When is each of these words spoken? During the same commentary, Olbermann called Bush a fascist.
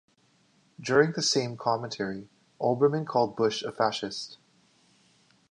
During 0.79 1.11
the 1.11 1.21
same 1.21 1.57
commentary, 1.57 2.27
Olbermann 2.59 3.05
called 3.05 3.35
Bush 3.35 3.61
a 3.61 3.71
fascist. 3.71 4.39